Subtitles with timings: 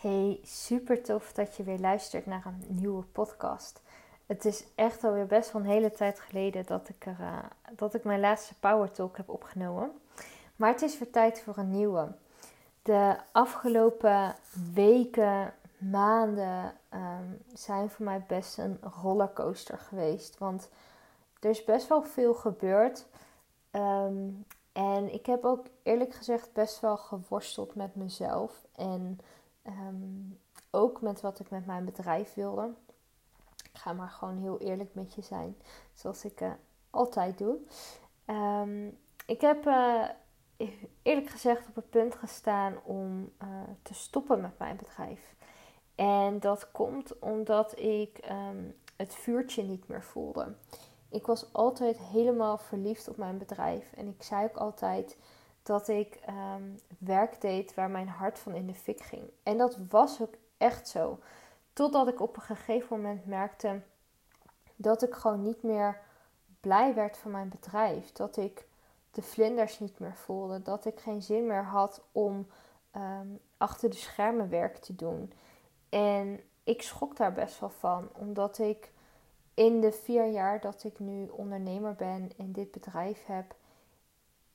[0.00, 3.80] Hey, super tof dat je weer luistert naar een nieuwe podcast.
[4.26, 7.38] Het is echt alweer best wel een hele tijd geleden dat ik, er, uh,
[7.76, 9.90] dat ik mijn laatste Power Talk heb opgenomen.
[10.56, 12.12] Maar het is weer tijd voor een nieuwe.
[12.82, 14.34] De afgelopen
[14.74, 20.38] weken, maanden um, zijn voor mij best een rollercoaster geweest.
[20.38, 20.68] Want
[21.40, 23.06] er is best wel veel gebeurd.
[23.70, 28.66] Um, en ik heb ook eerlijk gezegd best wel geworsteld met mezelf.
[28.74, 29.20] En
[29.68, 30.40] um,
[30.70, 32.70] ook met wat ik met mijn bedrijf wilde.
[33.72, 35.56] Ik ga maar gewoon heel eerlijk met je zijn,
[35.92, 36.52] zoals ik uh,
[36.90, 37.58] altijd doe.
[38.26, 40.08] Um, ik heb uh,
[41.02, 43.48] eerlijk gezegd op het punt gestaan om uh,
[43.82, 45.34] te stoppen met mijn bedrijf.
[45.94, 50.54] En dat komt omdat ik um, het vuurtje niet meer voelde.
[51.08, 53.92] Ik was altijd helemaal verliefd op mijn bedrijf.
[53.92, 55.16] En ik zei ook altijd
[55.68, 59.30] dat ik um, werk deed waar mijn hart van in de fik ging.
[59.42, 61.18] En dat was ook echt zo.
[61.72, 63.80] Totdat ik op een gegeven moment merkte
[64.76, 66.00] dat ik gewoon niet meer
[66.60, 68.12] blij werd van mijn bedrijf.
[68.12, 68.66] Dat ik
[69.10, 70.62] de vlinders niet meer voelde.
[70.62, 72.46] Dat ik geen zin meer had om
[72.96, 75.32] um, achter de schermen werk te doen.
[75.88, 78.92] En ik schrok daar best wel van, omdat ik
[79.54, 83.54] in de vier jaar dat ik nu ondernemer ben en dit bedrijf heb,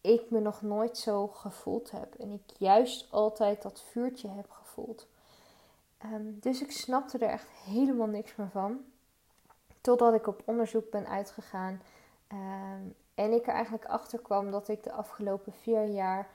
[0.03, 2.15] ik me nog nooit zo gevoeld heb.
[2.15, 5.07] En ik juist altijd dat vuurtje heb gevoeld.
[6.05, 8.79] Um, dus ik snapte er echt helemaal niks meer van.
[9.81, 11.81] Totdat ik op onderzoek ben uitgegaan.
[12.31, 16.29] Um, en ik er eigenlijk achter kwam dat ik de afgelopen vier jaar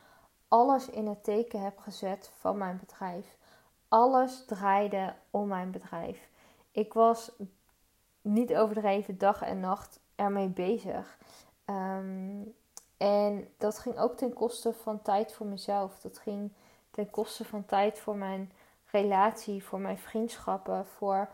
[0.48, 3.36] alles in het teken heb gezet van mijn bedrijf.
[3.88, 6.28] Alles draaide om mijn bedrijf.
[6.70, 7.32] Ik was
[8.20, 11.18] niet overdreven dag en nacht ermee bezig.
[11.66, 12.54] Um,
[12.98, 16.00] en dat ging ook ten koste van tijd voor mezelf.
[16.00, 16.52] Dat ging
[16.90, 18.52] ten koste van tijd voor mijn
[18.84, 21.28] relatie, voor mijn vriendschappen, voor,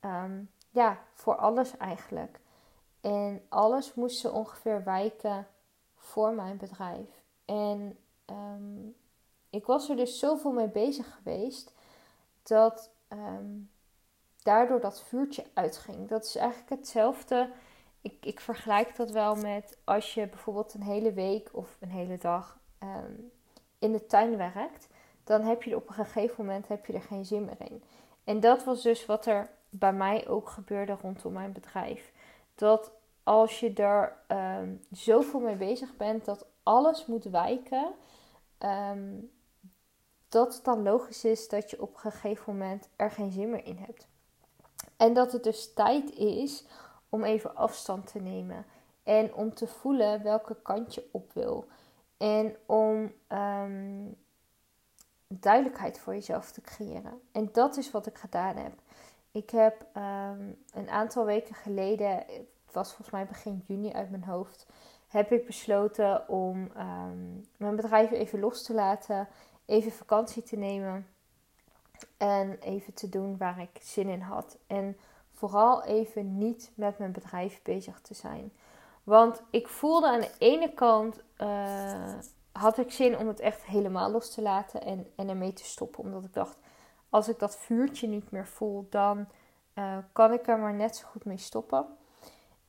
[0.00, 2.40] um, ja, voor alles eigenlijk.
[3.00, 5.46] En alles moest ze ongeveer wijken
[5.96, 7.22] voor mijn bedrijf.
[7.44, 8.96] En um,
[9.50, 11.74] ik was er dus zoveel mee bezig geweest
[12.42, 13.70] dat um,
[14.42, 16.08] daardoor dat vuurtje uitging.
[16.08, 17.50] Dat is eigenlijk hetzelfde
[18.00, 22.18] ik, ik vergelijk dat wel met als je bijvoorbeeld een hele week of een hele
[22.18, 23.30] dag um,
[23.78, 24.88] in de tuin werkt,
[25.24, 27.82] dan heb je op een gegeven moment heb je er geen zin meer in.
[28.24, 32.12] En dat was dus wat er bij mij ook gebeurde rondom mijn bedrijf.
[32.54, 34.16] Dat als je er
[34.60, 37.92] um, zoveel mee bezig bent dat alles moet wijken,
[38.58, 39.30] um,
[40.28, 43.64] dat het dan logisch is dat je op een gegeven moment er geen zin meer
[43.64, 44.08] in hebt.
[44.96, 46.64] En dat het dus tijd is
[47.10, 48.64] om even afstand te nemen.
[49.02, 51.66] En om te voelen welke kant je op wil.
[52.16, 54.16] En om um,
[55.28, 57.20] duidelijkheid voor jezelf te creëren.
[57.32, 58.72] En dat is wat ik gedaan heb.
[59.32, 62.16] Ik heb um, een aantal weken geleden,
[62.66, 64.66] het was volgens mij begin juni uit mijn hoofd,
[65.08, 69.28] heb ik besloten om um, mijn bedrijf even los te laten,
[69.64, 71.06] even vakantie te nemen
[72.16, 74.58] en even te doen waar ik zin in had.
[74.66, 74.96] En
[75.40, 78.52] vooral even niet met mijn bedrijf bezig te zijn.
[79.04, 82.14] Want ik voelde aan de ene kant uh,
[82.52, 86.04] had ik zin om het echt helemaal los te laten en, en ermee te stoppen.
[86.04, 86.56] Omdat ik dacht,
[87.08, 89.26] als ik dat vuurtje niet meer voel, dan
[89.74, 91.86] uh, kan ik er maar net zo goed mee stoppen.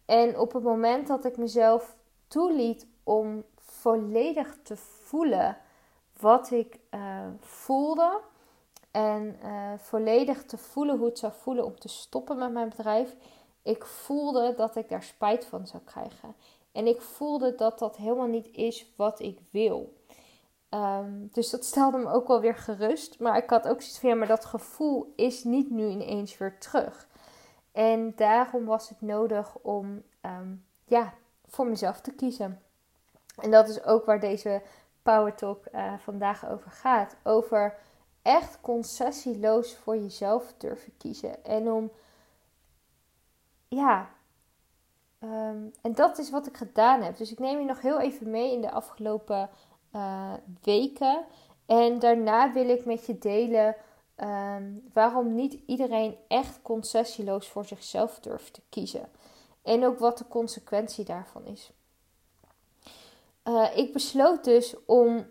[0.06, 1.96] En op het moment dat ik mezelf
[2.28, 5.58] toeliet om volledig te voelen
[6.20, 8.20] wat ik uh, voelde,
[8.92, 13.16] en uh, volledig te voelen hoe het zou voelen om te stoppen met mijn bedrijf.
[13.62, 16.36] Ik voelde dat ik daar spijt van zou krijgen.
[16.72, 19.94] En ik voelde dat dat helemaal niet is wat ik wil.
[20.70, 23.20] Um, dus dat stelde me ook wel weer gerust.
[23.20, 26.60] Maar ik had ook zoiets van, ja, maar dat gevoel is niet nu ineens weer
[26.60, 27.08] terug.
[27.72, 31.14] En daarom was het nodig om, um, ja,
[31.48, 32.62] voor mezelf te kiezen.
[33.38, 34.62] En dat is ook waar deze
[35.02, 37.16] Power Talk uh, vandaag over gaat.
[37.24, 37.78] Over
[38.22, 41.46] echt concessieloos voor jezelf durven kiezen.
[41.46, 41.92] En om,
[43.68, 44.10] ja,
[45.20, 47.18] um, en dat is wat ik gedaan heb.
[47.18, 49.50] Dus ik neem je nog heel even mee in de afgelopen
[49.96, 51.26] uh, weken.
[51.66, 53.76] En daarna wil ik met je delen
[54.18, 59.10] um, waarom niet iedereen echt concessieloos voor zichzelf durft te kiezen.
[59.62, 61.72] En ook wat de consequentie daarvan is.
[63.44, 65.26] Uh, ik besloot dus om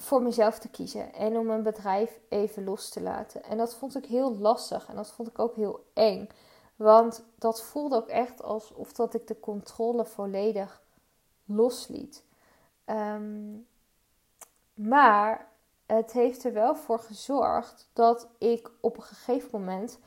[0.00, 3.42] voor mezelf te kiezen en om mijn bedrijf even los te laten.
[3.42, 6.28] En dat vond ik heel lastig en dat vond ik ook heel eng.
[6.76, 10.82] Want dat voelde ook echt alsof dat ik de controle volledig
[11.44, 12.24] losliet.
[12.86, 13.66] Um,
[14.74, 15.48] maar
[15.86, 19.98] het heeft er wel voor gezorgd dat ik op een gegeven moment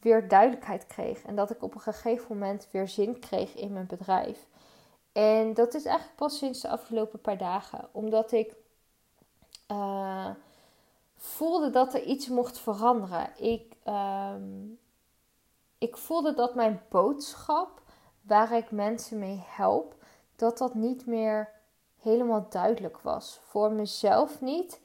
[0.00, 1.22] weer duidelijkheid kreeg.
[1.22, 4.46] En dat ik op een gegeven moment weer zin kreeg in mijn bedrijf.
[5.12, 7.88] En dat is eigenlijk pas sinds de afgelopen paar dagen.
[7.92, 8.54] Omdat ik
[9.68, 10.30] uh,
[11.16, 13.30] voelde dat er iets mocht veranderen.
[13.36, 14.64] Ik, ehm,
[15.78, 17.82] ik voelde dat mijn boodschap,
[18.22, 19.94] waar ik mensen mee help,
[20.36, 21.50] dat dat niet meer
[22.00, 23.40] helemaal duidelijk was.
[23.42, 24.80] Voor mezelf niet.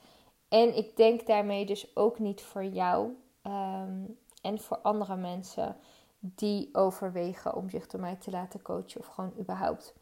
[0.50, 4.04] En ik denk daarmee dus ook niet voor jou ehm,
[4.42, 5.76] en voor andere mensen
[6.20, 9.94] die overwegen om zich door mij te laten coachen of gewoon überhaupt.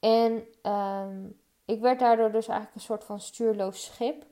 [0.00, 1.26] En ehm,
[1.68, 4.24] ik werd daardoor dus eigenlijk een soort van stuurloos schip.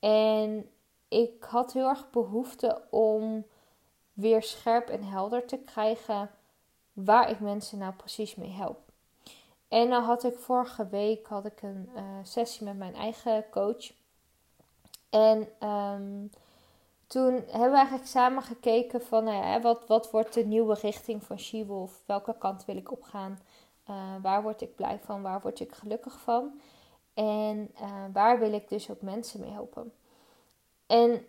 [0.00, 0.70] En
[1.08, 3.46] ik had heel erg behoefte om
[4.12, 6.30] weer scherp en helder te krijgen
[6.92, 8.78] waar ik mensen nou precies mee help.
[9.68, 13.92] En dan had ik vorige week had ik een uh, sessie met mijn eigen coach.
[15.10, 16.30] En um,
[17.06, 21.38] toen hebben we eigenlijk samen gekeken van nou wat, wat wordt de nieuwe richting van
[21.38, 22.02] She-Wolf?
[22.06, 23.38] Welke kant wil ik opgaan?
[23.90, 25.22] Uh, waar word ik blij van?
[25.22, 26.60] Waar word ik gelukkig van?
[27.14, 29.92] En uh, waar wil ik dus ook mensen mee helpen?
[30.86, 31.26] En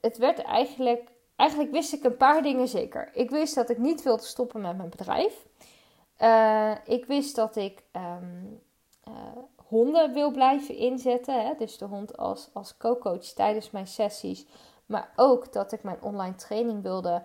[0.00, 3.10] het werd eigenlijk, eigenlijk wist ik een paar dingen zeker.
[3.12, 5.46] Ik wist dat ik niet wilde stoppen met mijn bedrijf.
[6.20, 8.60] Uh, ik wist dat ik um,
[9.68, 11.46] honden wil blijven inzetten.
[11.46, 11.54] Hè?
[11.58, 14.46] Dus de hond als, als co-coach tijdens mijn sessies.
[14.86, 17.22] Maar ook dat ik mijn online training wilde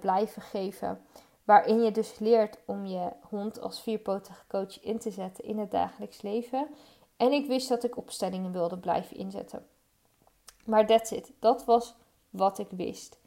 [0.00, 1.00] blijven geven.
[1.44, 5.70] Waarin je dus leert om je hond als vierpotige coach in te zetten in het
[5.70, 6.68] dagelijks leven.
[7.18, 9.66] En ik wist dat ik opstellingen wilde blijven inzetten.
[10.64, 11.32] Maar that's it.
[11.38, 11.94] Dat was
[12.30, 13.18] wat ik wist.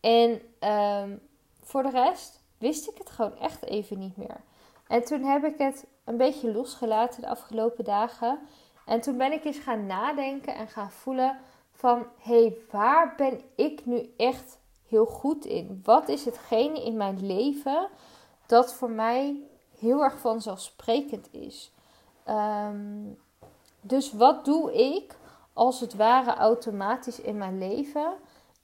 [0.00, 0.40] En
[0.70, 1.20] um,
[1.62, 4.40] voor de rest wist ik het gewoon echt even niet meer.
[4.86, 8.38] En toen heb ik het een beetje losgelaten de afgelopen dagen.
[8.86, 11.38] En toen ben ik eens gaan nadenken en gaan voelen
[11.72, 12.06] van...
[12.18, 14.58] hé, hey, waar ben ik nu echt
[14.88, 15.80] heel goed in?
[15.84, 17.88] Wat is hetgene in mijn leven
[18.46, 19.42] dat voor mij
[19.78, 21.72] heel erg vanzelfsprekend is?
[22.28, 23.18] Um,
[23.86, 25.16] dus wat doe ik
[25.52, 28.14] als het ware automatisch in mijn leven?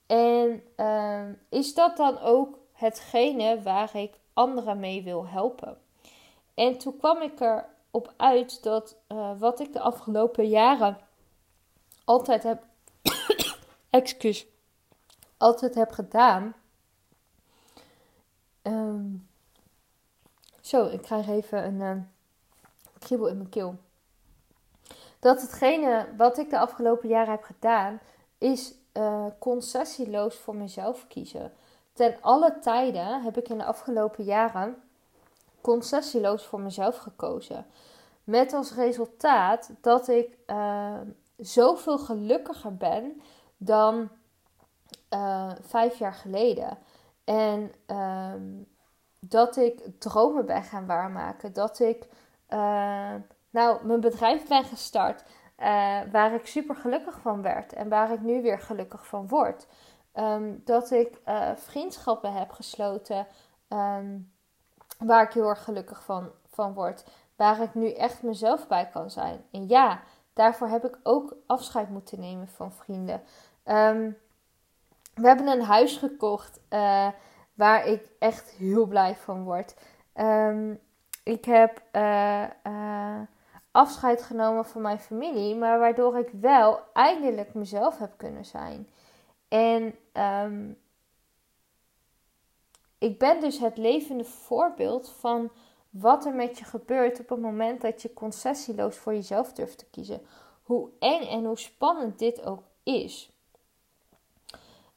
[0.07, 5.77] En um, is dat dan ook hetgene waar ik anderen mee wil helpen?
[6.53, 10.97] En toen kwam ik erop uit dat uh, wat ik de afgelopen jaren
[12.05, 12.63] altijd heb.
[13.89, 14.47] excuus.
[15.37, 16.53] Altijd heb gedaan.
[18.63, 19.29] Um,
[20.61, 22.03] zo, ik krijg even een uh,
[22.99, 23.75] kriebel in mijn keel
[25.21, 27.99] dat hetgene wat ik de afgelopen jaren heb gedaan,
[28.37, 31.53] is uh, concessieloos voor mezelf kiezen.
[31.93, 34.75] Ten alle tijden heb ik in de afgelopen jaren
[35.61, 37.65] concessieloos voor mezelf gekozen.
[38.23, 40.99] Met als resultaat dat ik uh,
[41.37, 43.21] zoveel gelukkiger ben
[43.57, 44.09] dan
[45.13, 46.77] uh, vijf jaar geleden.
[47.23, 48.33] En uh,
[49.19, 51.53] dat ik dromen ben gaan waarmaken.
[51.53, 52.07] Dat ik
[53.51, 55.23] nou, mijn bedrijf ben gestart
[55.61, 59.67] uh, waar ik super gelukkig van werd en waar ik nu weer gelukkig van word.
[60.15, 63.27] Um, dat ik uh, vriendschappen heb gesloten
[63.69, 64.31] um,
[64.99, 67.03] waar ik heel erg gelukkig van, van word.
[67.35, 69.43] Waar ik nu echt mezelf bij kan zijn.
[69.51, 70.01] En ja,
[70.33, 73.21] daarvoor heb ik ook afscheid moeten nemen van vrienden.
[73.65, 74.17] Um,
[75.13, 77.07] we hebben een huis gekocht uh,
[77.53, 79.75] waar ik echt heel blij van word.
[81.23, 81.81] ik heb
[83.71, 88.87] afscheid genomen van mijn familie, maar waardoor ik wel eindelijk mezelf heb kunnen zijn.
[89.47, 90.77] En um,
[92.97, 95.51] ik ben dus het levende voorbeeld van
[95.89, 99.89] wat er met je gebeurt op het moment dat je concessieloos voor jezelf durft te
[99.89, 100.21] kiezen.
[100.63, 103.31] Hoe eng en hoe spannend dit ook is.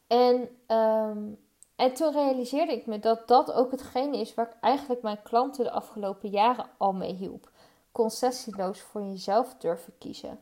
[0.06, 1.38] En, um,
[1.76, 5.64] en toen realiseerde ik me dat dat ook hetgene is waar ik eigenlijk mijn klanten
[5.64, 7.50] de afgelopen jaren al mee hielp
[7.94, 10.40] concessieloos voor jezelf durven kiezen.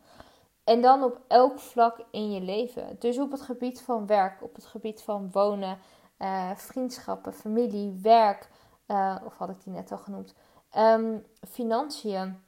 [0.65, 2.97] En dan op elk vlak in je leven.
[2.99, 5.79] Dus op het gebied van werk, op het gebied van wonen,
[6.19, 8.49] uh, vriendschappen, familie, werk,
[8.87, 10.35] uh, of had ik die net al genoemd,
[10.77, 12.43] um, financiën.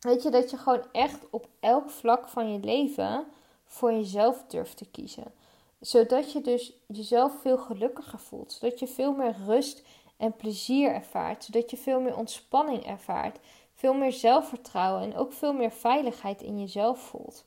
[0.00, 3.26] Weet je, dat je gewoon echt op elk vlak van je leven
[3.64, 5.32] voor jezelf durft te kiezen.
[5.80, 8.52] Zodat je dus jezelf veel gelukkiger voelt.
[8.52, 9.82] Zodat je veel meer rust
[10.16, 11.44] en plezier ervaart.
[11.44, 13.38] Zodat je veel meer ontspanning ervaart
[13.82, 17.44] veel meer zelfvertrouwen en ook veel meer veiligheid in jezelf voelt.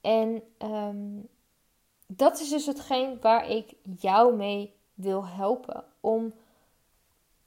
[0.00, 1.28] En um,
[2.06, 5.84] dat is dus hetgeen waar ik jou mee wil helpen.
[6.00, 6.34] Om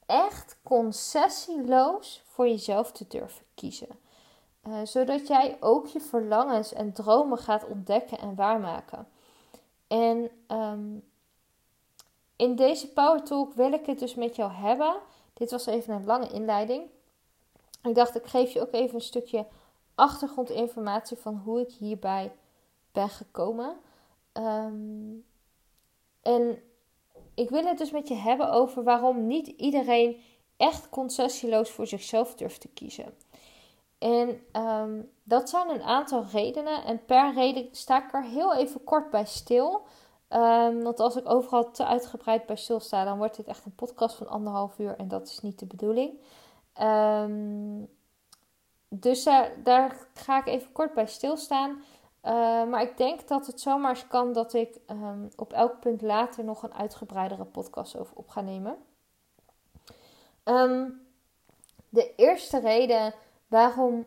[0.06, 3.98] echt concessieloos voor jezelf te durven kiezen.
[4.68, 9.08] Uh, zodat jij ook je verlangens en dromen gaat ontdekken en waarmaken.
[9.86, 11.04] En um,
[12.36, 14.94] in deze Power Talk wil ik het dus met jou hebben.
[15.32, 16.92] Dit was even een lange inleiding.
[17.88, 19.46] Ik dacht, ik geef je ook even een stukje
[19.94, 22.32] achtergrondinformatie van hoe ik hierbij
[22.92, 23.76] ben gekomen.
[24.32, 25.24] Um,
[26.22, 26.62] en
[27.34, 30.22] ik wil het dus met je hebben over waarom niet iedereen
[30.56, 33.14] echt concessieloos voor zichzelf durft te kiezen.
[33.98, 36.84] En um, dat zijn een aantal redenen.
[36.84, 39.82] En per reden sta ik er heel even kort bij stil.
[40.28, 44.16] Um, want als ik overal te uitgebreid bij stilsta, dan wordt dit echt een podcast
[44.16, 44.96] van anderhalf uur.
[44.96, 46.18] En dat is niet de bedoeling.
[46.82, 47.88] Um,
[48.88, 49.22] dus
[49.62, 51.70] daar ga ik even kort bij stilstaan.
[51.70, 52.30] Uh,
[52.64, 56.44] maar ik denk dat het zomaar eens kan dat ik um, op elk punt later
[56.44, 58.76] nog een uitgebreidere podcast over op ga nemen.
[61.88, 63.14] de eerste reden
[63.46, 64.06] waarom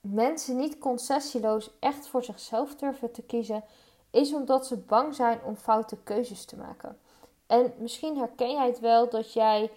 [0.00, 3.64] mensen niet concessieloos echt voor zichzelf durven te kiezen,
[4.10, 6.98] is omdat ze bang zijn om foute keuzes te maken.
[7.46, 9.70] En misschien herken jij het wel dat jij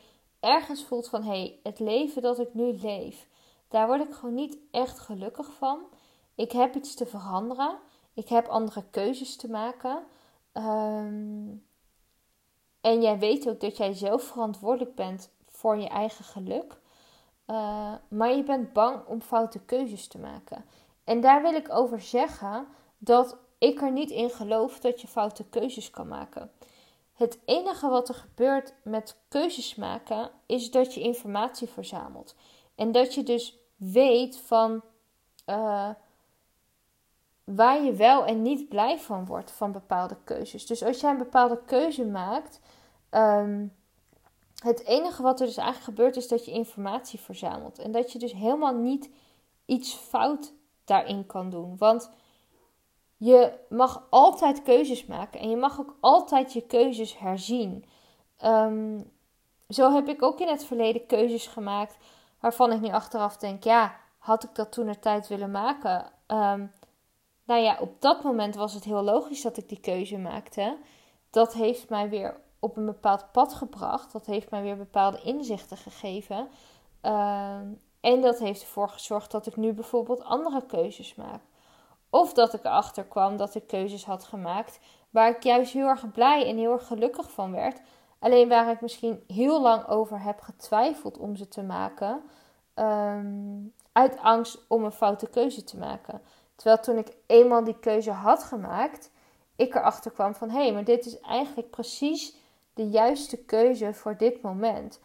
[0.47, 3.27] ergens voelt van hé, hey, het leven dat ik nu leef,
[3.67, 5.79] daar word ik gewoon niet echt gelukkig van.
[6.35, 7.77] Ik heb iets te veranderen.
[8.13, 10.03] Ik heb andere keuzes te maken.
[10.51, 11.55] Ehm,
[12.81, 16.77] en jij weet ook dat jij zelf verantwoordelijk bent voor je eigen geluk.
[17.47, 20.65] Uh, maar je bent bang om foute keuzes te maken.
[21.03, 25.43] En daar wil ik over zeggen dat ik er niet in geloof dat je foute
[25.43, 26.51] keuzes kan maken.
[27.17, 32.35] Het enige wat er gebeurt met keuzes maken is dat je informatie verzamelt.
[32.75, 34.81] En dat je dus weet van
[35.49, 35.89] uh,
[37.43, 40.65] waar je wel en niet blij van wordt van bepaalde keuzes.
[40.65, 42.59] Dus als jij een bepaalde keuze maakt,
[43.11, 43.75] um,
[44.63, 47.79] het enige wat er dus eigenlijk gebeurt is dat je informatie verzamelt.
[47.79, 49.09] En dat je dus helemaal niet
[49.65, 50.53] iets fout
[50.85, 51.77] daarin kan doen.
[51.77, 52.11] Want
[53.17, 57.85] je mag altijd keuzes maken en je mag ook altijd je keuzes herzien.
[58.45, 59.11] Um,
[59.69, 61.97] zo heb ik ook in het verleden keuzes gemaakt
[62.39, 66.11] waarvan ik nu achteraf denk: ja, had ik dat toen er tijd willen maken?
[66.27, 66.71] Um,
[67.43, 70.77] nou ja, op dat moment was het heel logisch dat ik die keuze maakte.
[71.29, 74.11] Dat heeft mij weer op een bepaald pad gebracht.
[74.11, 76.47] Dat heeft mij weer bepaalde inzichten gegeven.
[77.03, 77.59] Uh,
[77.99, 81.41] en dat heeft ervoor gezorgd dat ik nu bijvoorbeeld andere keuzes maak.
[82.09, 86.11] Of dat ik erachter kwam dat ik keuzes had gemaakt waar ik juist heel erg
[86.11, 87.81] blij en heel erg gelukkig van werd.
[88.19, 92.21] Alleen waar ik misschien heel lang over heb getwijfeld om ze te maken.
[92.75, 96.21] Um, uit angst om een foute keuze te maken.
[96.55, 99.11] Terwijl toen ik eenmaal die keuze had gemaakt,
[99.55, 102.35] ik erachter kwam van hé, hey, maar dit is eigenlijk precies
[102.73, 104.99] de juiste keuze voor dit moment.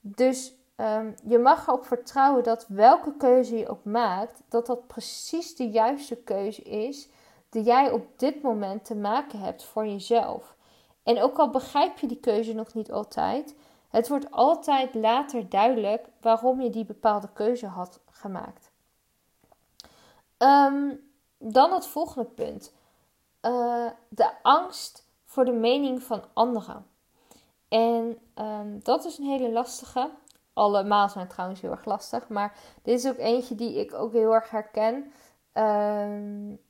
[0.00, 5.56] Dus um, je mag erop vertrouwen dat welke keuze je ook maakt, dat dat precies
[5.56, 7.08] de juiste keuze is
[7.48, 10.56] die jij op dit moment te maken hebt voor jezelf.
[11.02, 13.54] En ook al begrijp je die keuze nog niet altijd,
[13.88, 18.70] het wordt altijd later duidelijk waarom je die bepaalde keuze had gemaakt.
[20.38, 22.72] Um, dan het volgende punt.
[23.42, 26.86] Uh, de angst voor de mening van anderen.
[27.68, 30.10] En um, dat is een hele lastige.
[30.60, 32.28] Allemaal zijn trouwens heel erg lastig.
[32.28, 35.12] Maar dit is ook eentje die ik ook heel erg herken.
[35.54, 36.60] Um,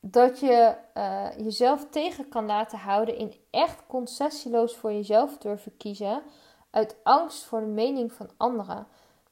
[0.00, 6.22] dat je uh, jezelf tegen kan laten houden in echt concessieloos voor jezelf durven kiezen.
[6.70, 8.86] Uit angst voor de mening van anderen.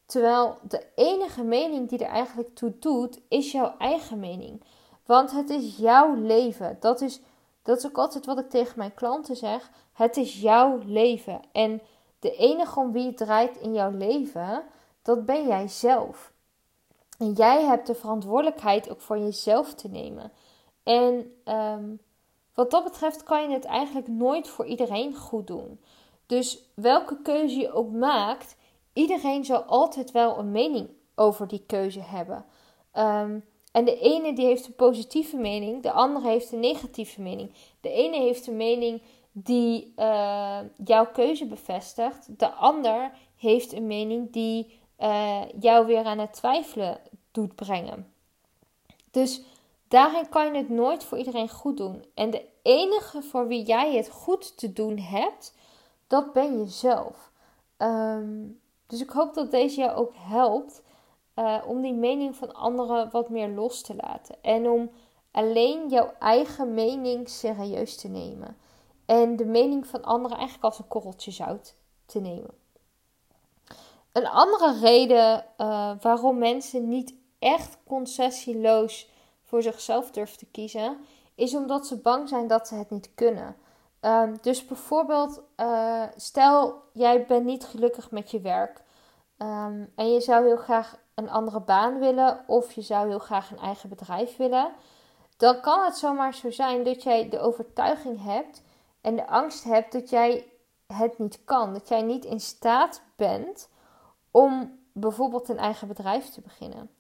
[0.06, 4.62] Terwijl de enige mening die er eigenlijk toe doet, is jouw eigen mening.
[5.06, 6.76] Want het is jouw leven.
[6.80, 7.21] Dat is,
[7.62, 9.71] dat is ook altijd wat ik tegen mijn klanten zeg.
[9.92, 11.40] Het is jouw leven.
[11.52, 11.80] En
[12.18, 14.64] de enige om wie het draait in jouw leven,
[15.02, 16.32] dat ben jij zelf.
[17.18, 20.32] En jij hebt de verantwoordelijkheid ook voor jezelf te nemen.
[20.82, 22.00] En um,
[22.54, 25.80] wat dat betreft kan je het eigenlijk nooit voor iedereen goed doen.
[26.26, 28.56] Dus welke keuze je ook maakt,
[28.92, 32.44] iedereen zal altijd wel een mening over die keuze hebben.
[32.94, 37.52] Um, en de ene die heeft een positieve mening, de andere heeft een negatieve mening.
[37.80, 39.02] De ene heeft een mening
[39.38, 42.38] die uh, jouw keuze bevestigt.
[42.38, 47.00] De ander heeft een mening die uh, jou weer aan het twijfelen
[47.30, 48.12] doet brengen.
[49.10, 49.42] Dus
[49.88, 52.04] daarin kan je het nooit voor iedereen goed doen.
[52.14, 55.54] En de enige voor wie jij het goed te doen hebt,
[56.06, 57.30] dat ben jezelf.
[57.78, 60.82] Um, dus ik hoop dat deze jou ook helpt
[61.34, 64.34] uh, om die mening van anderen wat meer los te laten.
[64.42, 64.90] En om
[65.30, 68.56] alleen jouw eigen mening serieus te nemen.
[69.06, 71.75] En de mening van anderen eigenlijk als een korreltje zout
[72.06, 72.50] te nemen.
[74.12, 79.10] Een andere reden uh, waarom mensen niet echt concessieloos
[79.42, 80.96] voor zichzelf durven te kiezen,
[81.34, 83.56] is omdat ze bang zijn dat ze het niet kunnen.
[84.00, 88.82] Ehm, dus bijvoorbeeld, uh, stel jij bent niet gelukkig met je werk
[89.36, 93.50] ehm, en je zou heel graag een andere baan willen of je zou heel graag
[93.50, 94.72] een eigen bedrijf willen,
[95.36, 98.62] dan kan het zomaar zo zijn dat jij de overtuiging hebt
[99.06, 100.52] en de angst hebt dat jij
[100.86, 103.70] het niet kan, dat jij niet in staat bent
[104.30, 106.90] om bijvoorbeeld een eigen bedrijf te beginnen.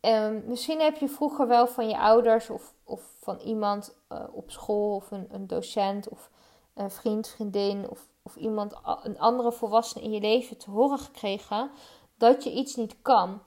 [0.00, 4.50] Um, misschien heb je vroeger wel van je ouders of, of van iemand uh, op
[4.50, 6.30] school of een, een, docent of
[6.74, 11.70] een vriend, vriendin of, of iemand, een andere volwassene in je leven te horen gekregen
[12.16, 13.42] dat je iets niet kan.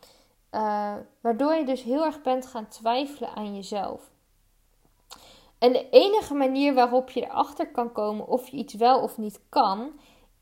[0.51, 4.10] Uh, waardoor je dus heel erg bent gaan twijfelen aan jezelf.
[5.61, 9.39] En de enige manier waarop je erachter kan komen of je iets wel of niet
[9.49, 9.91] kan,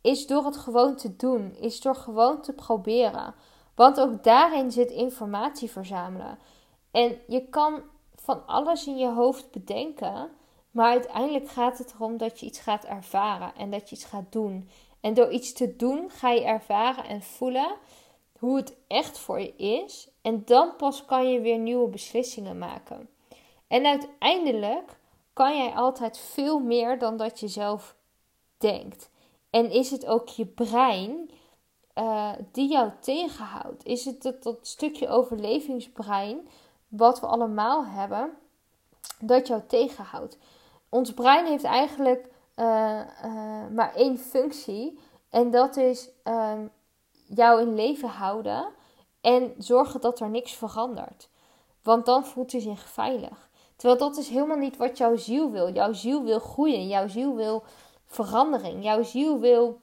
[0.02, 3.34] is door het gewoon te doen, is door gewoon te proberen.
[3.76, 6.40] Want ook daarin zit informatie verzamelen.
[6.92, 7.82] En je kan
[8.16, 10.30] van alles in je hoofd bedenken,
[10.72, 14.32] maar uiteindelijk gaat het erom dat je iets gaat ervaren en dat je iets gaat
[14.32, 14.70] doen.
[15.02, 17.76] En door iets te doen ga je ervaren en voelen
[18.38, 20.10] hoe het echt voor je is.
[20.22, 23.10] En dan pas kan je weer nieuwe beslissingen maken.
[23.68, 24.99] En uiteindelijk
[25.40, 27.96] kan jij altijd veel meer dan dat je zelf
[28.58, 29.10] denkt.
[29.50, 31.32] En is het ook je brein
[31.96, 33.86] uh, die jou tegenhoudt?
[33.86, 36.48] Is het dat, dat stukje overlevingsbrein
[36.88, 38.38] wat we allemaal hebben,
[39.20, 40.38] dat jou tegenhoudt?
[40.90, 42.66] Ons brein heeft eigenlijk uh,
[43.26, 46.68] uh, maar één functie en dat is ehm,
[47.26, 48.68] jou in leven houden
[49.22, 51.30] en zorgen dat er niks verandert.
[51.84, 53.49] Want dan voelt hij zich veilig.
[53.80, 55.74] Terwijl dat is helemaal niet wat jouw ziel wil.
[55.74, 56.88] Jouw ziel wil groeien.
[56.88, 57.64] Jouw ziel wil
[58.06, 58.84] verandering.
[58.84, 59.80] Jouw ziel wil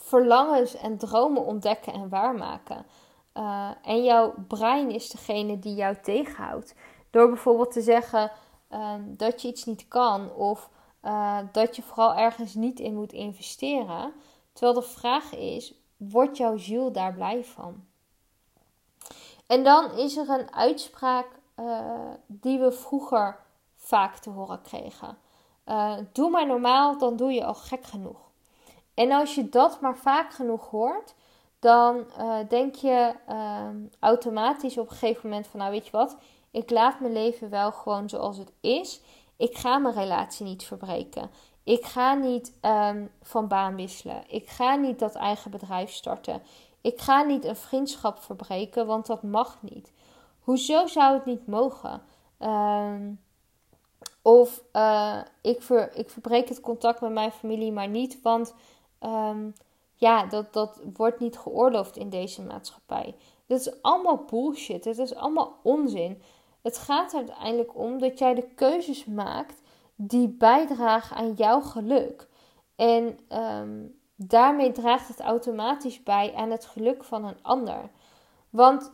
[0.00, 2.86] verlangens en dromen ontdekken en waarmaken.
[3.34, 6.74] Uh, en jouw brein is degene die jou tegenhoudt.
[7.10, 8.30] Door bijvoorbeeld te zeggen
[8.70, 10.70] uh, dat je iets niet kan of
[11.04, 14.12] uh, dat je vooral ergens niet in moet investeren.
[14.52, 17.84] Terwijl de vraag is: wordt jouw ziel daar blij van?
[19.46, 21.42] En dan is er een uitspraak
[22.26, 23.38] die we vroeger
[23.76, 25.16] vaak te horen kregen.
[26.12, 28.18] doe maar normaal, dan doe je al gek genoeg.
[28.94, 31.14] En als je dat maar vaak genoeg hoort,
[31.58, 36.16] dan uh, denk je uh, automatisch op een gegeven moment van, nou weet je wat,
[36.50, 39.00] ik laat mijn leven wel gewoon zoals het is.
[39.36, 41.30] Ik ga mijn relatie niet verbreken.
[41.64, 44.22] Ik ga niet um, van baan wisselen.
[44.28, 46.42] Ik ga niet dat eigen bedrijf starten.
[46.80, 49.92] Ik ga niet een vriendschap verbreken, want dat mag niet.
[50.44, 52.02] Hoezo zou het niet mogen?
[52.38, 53.20] Um,
[54.22, 58.54] of uh, ik, ver, ik verbreek het contact met mijn familie maar niet, want
[59.00, 59.52] um,
[59.94, 63.14] ja, dat, dat wordt niet geoorloofd in deze maatschappij.
[63.46, 64.84] Dat is allemaal bullshit.
[64.84, 66.22] Het is allemaal onzin.
[66.62, 69.60] Het gaat uiteindelijk om dat jij de keuzes maakt
[69.94, 72.28] die bijdragen aan jouw geluk.
[72.76, 77.90] En um, daarmee draagt het automatisch bij aan het geluk van een ander.
[78.50, 78.92] Want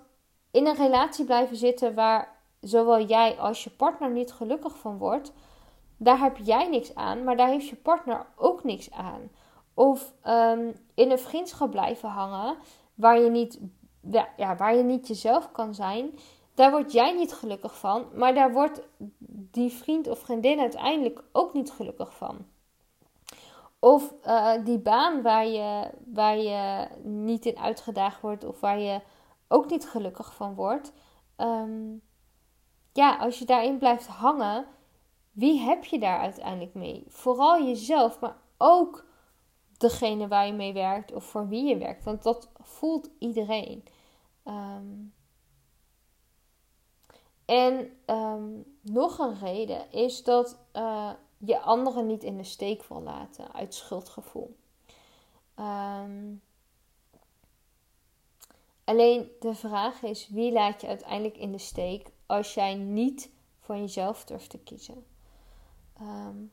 [0.51, 5.33] in een relatie blijven zitten waar zowel jij als je partner niet gelukkig van wordt,
[5.97, 9.31] daar heb jij niks aan, maar daar heeft je partner ook niks aan.
[9.75, 12.57] Of um, in een vriendschap blijven hangen
[12.95, 13.61] waar je, niet,
[14.37, 16.19] ja, waar je niet jezelf kan zijn.
[16.55, 18.83] Daar word jij niet gelukkig van, maar daar wordt
[19.51, 22.37] die vriend of vriendin uiteindelijk ook niet gelukkig van.
[23.79, 29.01] Of uh, die baan waar je, waar je niet in uitgedaagd wordt of waar je
[29.53, 30.93] ook niet gelukkig van wordt.
[31.37, 32.03] Um,
[32.93, 34.67] ja, als je daarin blijft hangen,
[35.31, 37.05] wie heb je daar uiteindelijk mee?
[37.09, 39.05] Vooral jezelf, maar ook
[39.79, 42.05] degene waar je mee werkt of voor wie je werkt.
[42.05, 43.85] Want dat voelt iedereen.
[44.45, 45.15] Um,
[47.45, 53.03] en um, nog een reden is dat uh, je anderen niet in de steek wil
[53.03, 54.57] laten uit schuldgevoel.
[58.90, 63.76] Alleen de vraag is: wie laat je uiteindelijk in de steek als jij niet voor
[63.76, 65.05] jezelf durft te kiezen?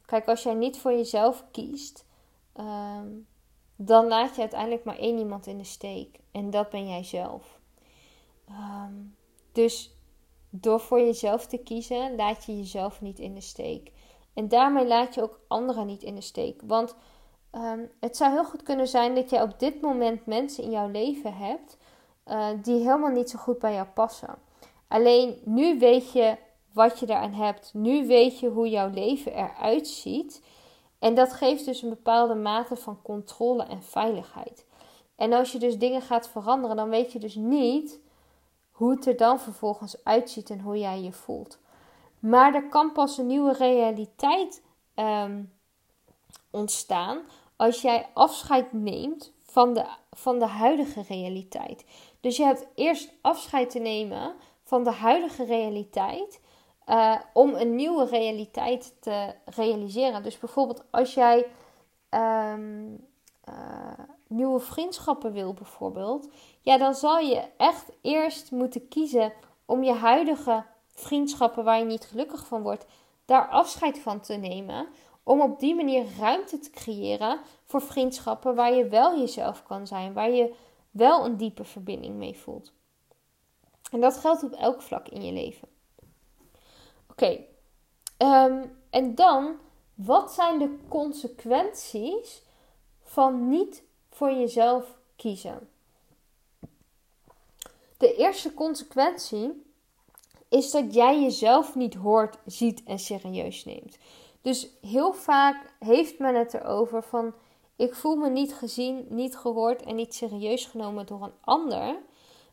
[0.06, 2.08] kijk, als jij niet voor jezelf kiest,
[2.58, 3.08] Ehm,
[3.76, 6.20] dan laat je uiteindelijk maar één iemand in de steek.
[6.32, 7.60] En dat ben jij zelf.
[8.48, 8.94] Ehm,
[9.52, 9.96] dus
[10.50, 13.92] door voor jezelf te kiezen, laat je jezelf niet in de steek.
[14.34, 16.62] En daarmee laat je ook anderen niet in de steek.
[16.66, 16.96] Want
[17.52, 20.90] ehm, het zou heel goed kunnen zijn dat jij op dit moment mensen in jouw
[20.90, 21.78] leven hebt
[22.30, 24.36] uh, die helemaal niet zo goed bij jou passen.
[24.88, 26.38] Alleen nu weet je
[26.74, 27.74] wat je daaraan hebt.
[27.74, 30.42] Nu weet je hoe jouw leven eruit ziet.
[31.00, 34.66] En dat geeft dus een bepaalde mate van controle en veiligheid.
[35.16, 38.00] En als je dus dingen gaat veranderen, dan weet je dus niet
[38.72, 41.60] hoe het er dan vervolgens uitziet en hoe jij je voelt.
[42.20, 44.62] Maar er kan pas een nieuwe realiteit
[44.94, 45.44] ehm,
[46.52, 47.20] ontstaan
[47.56, 51.86] als jij afscheid neemt van de, van de huidige realiteit.
[52.20, 56.42] Dus je hebt eerst afscheid te nemen van de huidige realiteit.
[56.88, 60.24] Uh, om een nieuwe realiteit te realiseren.
[60.24, 61.46] Dus bijvoorbeeld als jij
[62.10, 63.08] um,
[64.28, 66.28] nieuwe vriendschappen wil, bijvoorbeeld,
[66.62, 69.34] ja, dan zal je echt eerst moeten kiezen
[69.66, 72.86] om je huidige vriendschappen waar je niet gelukkig van wordt,
[73.26, 74.88] daar afscheid van te nemen.
[75.24, 80.14] Om op die manier ruimte te creëren voor vriendschappen waar je wel jezelf kan zijn,
[80.14, 80.54] waar je
[80.98, 82.74] wel een diepe verbinding mee voelt.
[83.92, 85.68] En dat geldt op elk vlak in je leven.
[87.10, 87.40] Oké,
[88.18, 89.56] ehm, en dan,
[89.94, 92.42] wat zijn de consequenties
[93.04, 95.70] van niet voor jezelf kiezen?
[97.98, 99.66] De eerste consequentie
[100.50, 103.98] is dat jij jezelf niet hoort, ziet en serieus neemt.
[104.42, 107.34] Dus heel vaak heeft men het erover van
[107.78, 112.00] ik voel me niet gezien, niet gehoord en niet serieus genomen door een ander.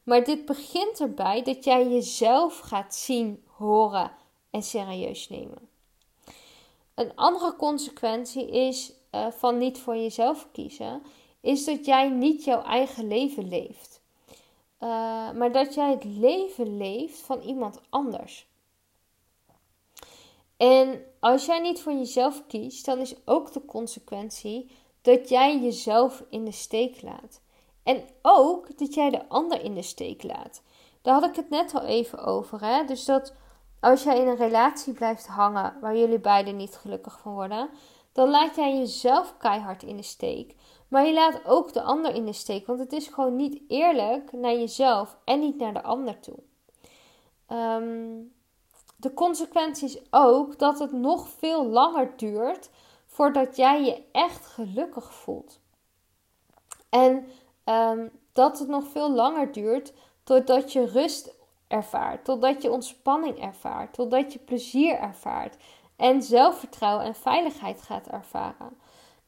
[0.03, 4.13] Maar dit begint erbij dat jij jezelf gaat zien, horen
[4.51, 5.69] en serieus nemen.
[6.95, 11.03] Een andere consequentie is uh, van niet voor jezelf kiezen,
[11.41, 14.01] is dat jij niet jouw eigen leven leeft.
[14.81, 14.89] Uh,
[15.33, 18.47] maar dat jij het leven leeft van iemand anders.
[20.57, 24.71] En als jij niet voor jezelf kiest, dan is ook de consequentie
[25.05, 27.41] dat jij jezelf in de steek laat.
[27.83, 30.63] En ook dat jij de ander in de steek laat.
[31.03, 32.61] Daar had ik het net al even over.
[32.61, 32.85] Hè?
[32.85, 33.35] Dus dat
[33.81, 37.69] als jij in een relatie blijft hangen waar jullie beiden niet gelukkig van worden,
[38.13, 40.55] dan laat jij jezelf keihard in de steek.
[40.89, 42.67] Maar je laat ook de ander in de steek.
[42.67, 46.39] Want het is gewoon niet eerlijk naar jezelf en niet naar de ander toe.
[47.49, 48.33] Um,
[48.97, 52.71] de consequentie is ook dat het nog veel langer duurt
[53.15, 55.61] voordat jij je echt gelukkig voelt.
[56.89, 57.27] En
[57.65, 59.93] um, dat het nog veel langer duurt
[60.25, 61.35] totdat je rust
[61.69, 65.57] ervaart, totdat je ontspanning ervaart, totdat je plezier ervaart
[65.97, 68.79] en zelfvertrouwen en veiligheid gaat ervaren.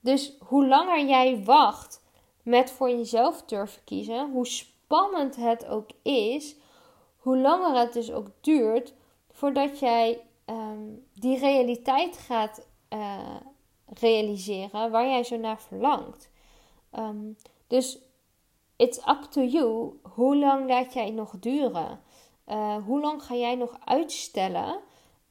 [0.00, 2.02] Dus hoe langer jij wacht
[2.42, 6.56] met voor jezelf durven kiezen, hoe spannend het ook is,
[7.16, 8.94] hoe langer het dus ook duurt
[9.32, 13.36] voordat jij ehm, die realiteit gaat uh,
[13.94, 16.30] realiseren waar jij zo naar verlangt.
[16.98, 17.98] Um, dus
[18.76, 19.98] it's up to you.
[20.02, 22.00] Hoe lang laat jij nog duren?
[22.48, 24.80] Uh, hoe lang ga jij nog uitstellen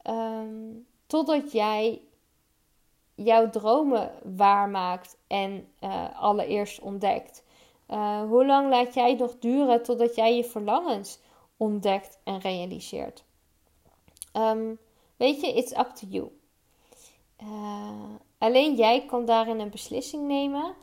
[0.03, 2.01] um, totdat jij
[3.15, 7.43] jouw dromen waarmaakt en uh, allereerst ontdekt?
[7.89, 11.19] Uh, hoe lang laat jij nog duren totdat jij je verlangens
[11.57, 13.23] ontdekt en realiseert?
[14.33, 14.77] Um,
[15.17, 16.31] weet je, it's up to you.
[18.37, 20.75] Alleen jij kan daarin een beslissing nemen.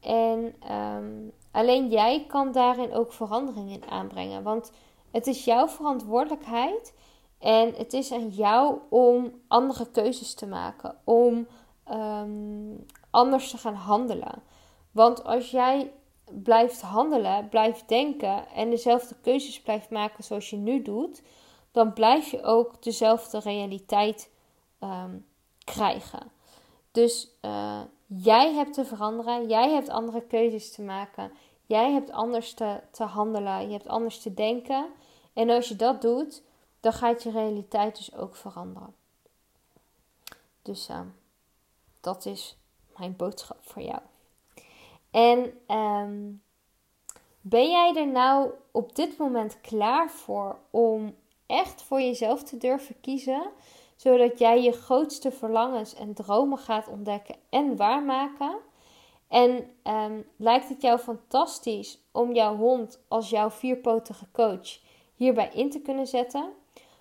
[0.00, 4.42] En um, alleen jij kan daarin ook verandering in aanbrengen.
[4.42, 4.72] Want
[5.10, 6.94] het is jouw verantwoordelijkheid
[7.38, 11.46] en het is aan jou om andere keuzes te maken, om
[11.92, 14.42] um, anders te gaan handelen.
[14.90, 15.92] Want als jij
[16.30, 21.22] blijft handelen, blijft denken en dezelfde keuzes blijft maken zoals je nu doet,
[21.72, 24.30] dan blijf je ook dezelfde realiteit
[24.80, 25.26] um,
[25.64, 26.38] krijgen.
[26.90, 31.32] Dus uh, jij hebt te veranderen, jij hebt andere keuzes te maken,
[31.66, 34.86] jij hebt anders te, handelen, je hebt anders te denken.
[35.32, 36.42] En als je dat doet,
[36.80, 38.94] dan gaat je realiteit dus ook veranderen.
[40.62, 41.00] Dus uh,
[42.00, 42.56] dat is
[42.96, 44.00] mijn boodschap voor jou.
[45.10, 45.38] En
[45.76, 46.42] um,
[47.40, 51.14] ben jij er nou op dit moment klaar voor om
[51.46, 53.42] echt voor jezelf te durven kiezen?
[54.00, 58.56] Zodat jij je grootste verlangens en dromen gaat ontdekken en waarmaken?
[59.28, 64.78] En um, lijkt het jou fantastisch om jouw hond als jouw vierpotige coach
[65.14, 66.52] hierbij in te kunnen zetten,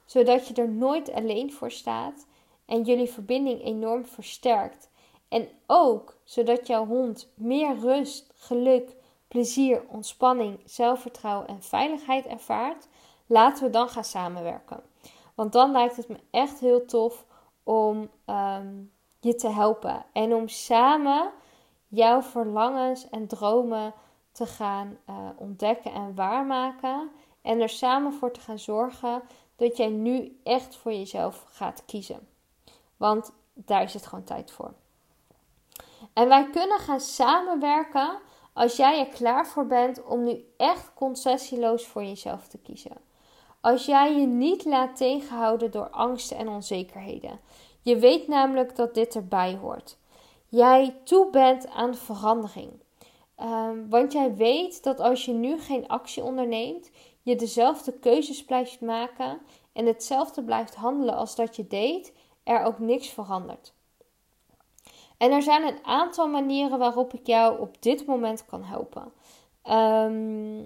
[0.06, 2.28] zodat je er nooit alleen voor staat
[2.66, 4.90] en jullie verbinding enorm versterkt.
[5.30, 8.96] En ook zodat jouw hond meer rust, geluk,
[9.28, 12.88] plezier, ontspanning, zelfvertrouwen en veiligheid ervaart,
[13.26, 14.89] laten we dan gaan samenwerken.
[15.40, 17.26] Want dan lijkt het me echt heel tof
[17.64, 21.32] om um, je te helpen en om samen
[21.88, 23.94] jouw verlangens en dromen
[24.32, 27.10] te gaan uh, ontdekken en waarmaken.
[27.42, 29.22] En er samen voor te gaan zorgen
[29.56, 32.28] dat jij nu echt voor jezelf gaat kiezen.
[32.98, 34.74] Want daar is het gewoon tijd voor.
[36.14, 38.20] En wij kunnen gaan samenwerken
[38.54, 43.08] als jij er klaar voor bent om nu echt concessieloos voor jezelf te kiezen.
[43.62, 47.40] Als jij je niet laat tegenhouden door angsten en onzekerheden.
[47.82, 49.98] Je weet namelijk dat dit erbij hoort.
[50.48, 52.72] Jij toe bent aan verandering.
[53.42, 56.92] Um, want jij weet dat als je nu geen actie onderneemt,
[57.22, 59.40] je dezelfde keuzes blijft maken
[59.74, 63.74] en hetzelfde blijft handelen als dat je deed, er ook niks verandert.
[65.18, 69.14] En er zijn een aantal manieren waarop ik jou op dit moment kan helpen.
[69.70, 70.66] Um,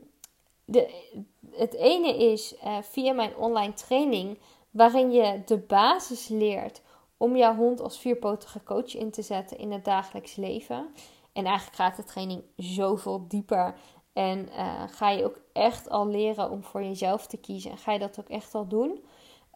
[0.65, 1.11] de,
[1.55, 4.39] het ene is uh, via mijn online training,
[4.71, 6.81] waarin je de basis leert
[7.17, 10.87] om jouw hond als vierpotige coach in te zetten in het dagelijks leven.
[11.33, 13.75] En eigenlijk gaat de training zoveel dieper.
[14.13, 17.71] En uh, ga je ook echt al leren om voor jezelf te kiezen.
[17.71, 19.03] En ga je dat ook echt al doen.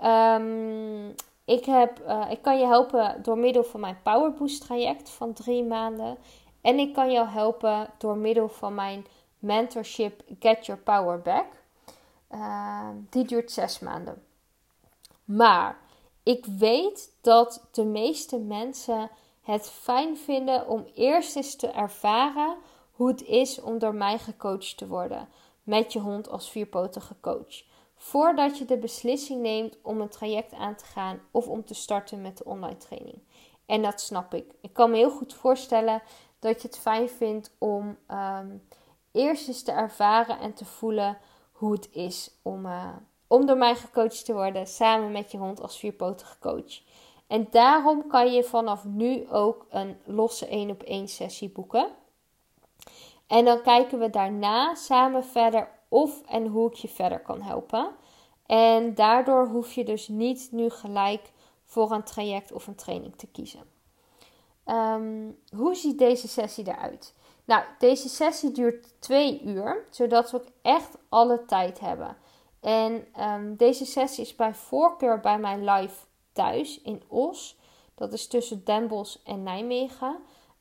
[0.03, 5.10] Um, ik, heb, uh, ik kan je helpen door middel van mijn Power Boost traject
[5.10, 6.17] van drie maanden.
[6.62, 9.05] En ik kan jou helpen door middel van mijn
[9.39, 11.45] mentorship Get Your Power Back.
[12.31, 14.23] Uh, die duurt zes maanden.
[15.23, 15.77] Maar
[16.23, 19.09] ik weet dat de meeste mensen
[19.41, 22.57] het fijn vinden om eerst eens te ervaren
[22.91, 25.29] hoe het is om door mij gecoacht te worden.
[25.63, 27.63] Met je hond als vierpotige coach.
[27.95, 32.21] Voordat je de beslissing neemt om een traject aan te gaan of om te starten
[32.21, 33.21] met de online training.
[33.65, 34.53] En dat snap ik.
[34.61, 36.01] Ik kan me heel goed voorstellen
[36.39, 38.67] dat je het fijn vindt om um,
[39.11, 41.17] eerst eens te ervaren en te voelen
[41.58, 42.96] hoe het is om, uh,
[43.28, 46.82] om door mij gecoacht te worden samen met je hond als vierpotige coach.
[47.28, 51.89] En daarom kan je vanaf nu ook een losse 1 op 1 sessie boeken.
[53.28, 57.89] En dan kijken we daarna samen verder of en hoe ik je verder kan helpen.
[58.46, 61.32] En daardoor hoef je dus niet nu gelijk
[61.63, 63.63] voor een traject of een training te kiezen.
[64.65, 67.15] Um, hoe ziet deze sessie eruit?
[67.47, 72.17] Nou, deze sessie duurt twee uur, zodat we ook echt alle tijd hebben.
[72.62, 77.57] En um, deze sessie is bij voorkeur bij mij live thuis in Os.
[77.95, 80.17] Dat is tussen Den en Nijmegen.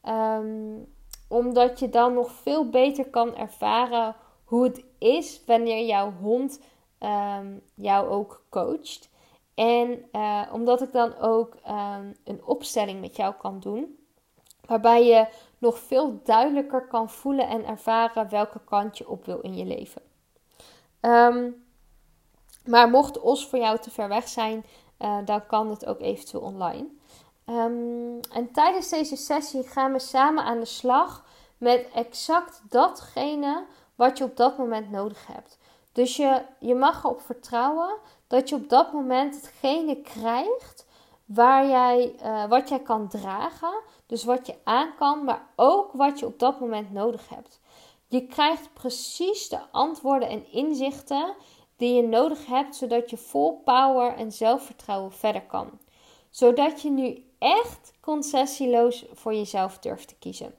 [0.09, 0.94] Um,
[1.29, 6.61] omdat je dan nog veel beter kan ervaren hoe het is wanneer jouw hond
[7.01, 9.11] um, jou ook coacht.
[9.55, 11.57] En uh, omdat ik dan ook
[12.25, 13.99] een opstelling met jou kan doen.
[14.66, 15.27] Waarbij je
[15.59, 20.03] nog veel duidelijker kan voelen en ervaren welke kant je op wil in je leven.
[21.01, 21.64] Um,
[22.64, 24.64] maar mocht OS voor jou te ver weg zijn,
[24.99, 26.88] uh, dan kan het ook eventueel online.
[27.47, 31.25] Um, en tijdens deze sessie gaan we samen aan de slag
[31.59, 33.64] met exact datgene
[33.95, 35.59] wat je op dat moment nodig hebt.
[35.92, 37.95] Dus je, je mag erop vertrouwen
[38.27, 40.87] dat je op dat moment hetgene krijgt
[41.25, 43.81] waar jij, uh, wat jij kan dragen.
[44.07, 47.61] Dus wat je aan kan, maar ook wat je op dat moment nodig hebt.
[48.09, 51.35] Je krijgt precies de antwoorden en inzichten
[51.77, 55.79] die je nodig hebt, zodat je vol power en zelfvertrouwen verder kan.
[56.31, 60.55] Zodat je nu echt concessieloos voor jezelf durft te kiezen.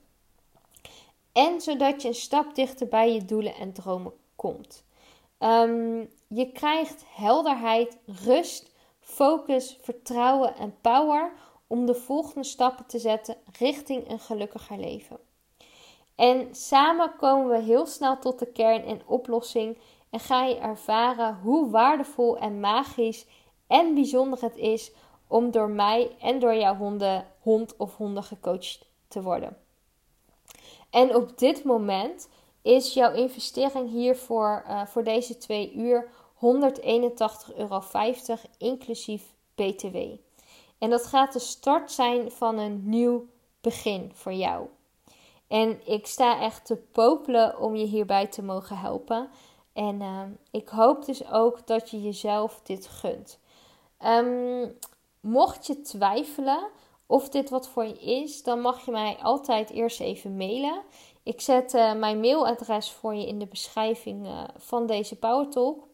[1.32, 4.84] En zodat je een stap dichter bij je doelen en dromen komt.
[5.38, 11.32] Um, je krijgt helderheid, rust, focus, vertrouwen en power
[11.68, 15.18] om de volgende stappen te zetten richting een gelukkiger leven.
[16.14, 19.78] En samen komen we heel snel tot de kern en oplossing
[20.10, 23.26] en ga je ervaren hoe waardevol en magisch
[23.66, 24.92] en bijzonder het is
[25.26, 29.56] om door mij en door jouw honden, hond of honden gecoacht te worden.
[30.90, 32.28] En op dit moment
[32.62, 36.40] is jouw investering hiervoor uh, voor deze twee uur 181,50
[37.56, 37.82] euro
[38.58, 39.96] inclusief BTW.
[40.78, 43.26] En dat gaat de start zijn van een nieuw
[43.60, 44.66] begin voor jou.
[45.48, 49.28] En ik sta echt te popelen om je hierbij te mogen helpen.
[49.72, 53.38] En uh, ik hoop dus ook dat je jezelf dit gunt.
[54.06, 54.76] Um,
[55.20, 56.68] mocht je twijfelen
[57.06, 60.82] of dit wat voor je is, dan mag je mij altijd eerst even mailen.
[61.22, 65.87] Ik zet uh, mijn mailadres voor je in de beschrijving uh, van deze Power Talk.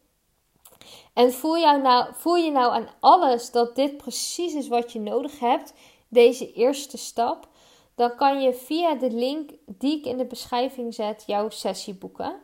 [1.12, 5.01] En voel, jou nou, voel je nou aan alles dat dit precies is wat je
[5.01, 5.75] nodig hebt,
[6.09, 7.49] deze eerste stap,
[7.94, 12.37] dan kan je via de link die ik in de beschrijving zet jouw sessie boeken.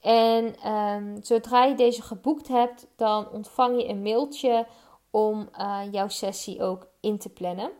[0.00, 4.66] En um, zodra je deze geboekt hebt, dan ontvang je een mailtje
[5.10, 7.70] om uh, jouw sessie ook in te plannen.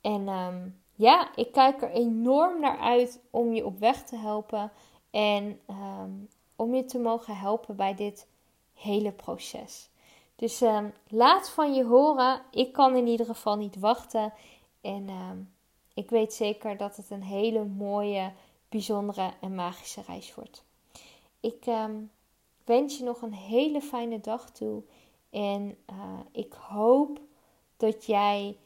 [0.00, 4.72] En um, ja, ik kijk er enorm naar uit om je op weg te helpen
[5.10, 8.26] en um, om je te mogen helpen bij dit
[8.78, 9.88] hele proces.
[10.36, 12.42] Dus um, laat van je horen.
[12.50, 14.32] Ik kan in ieder geval niet wachten.
[14.80, 15.52] En um,
[15.94, 18.32] ik weet zeker dat het een hele mooie,
[18.68, 20.64] bijzondere en magische reis wordt.
[21.40, 21.64] Ik
[22.64, 24.82] wens je nog een hele fijne dag toe.
[25.30, 27.20] En uh, ik hoop
[27.76, 28.56] dat jij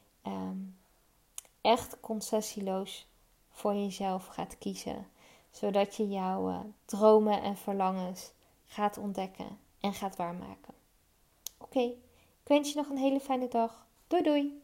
[1.61, 3.07] echt concessieloos
[3.51, 5.07] voor jezelf gaat kiezen.
[5.51, 8.33] Zodat je jouw uh, dromen en verlangens
[8.65, 10.75] gaat ontdekken en gaat waarmaken.
[11.59, 13.87] Oké, ik wens je nog een hele fijne dag.
[14.07, 14.62] Doei doei!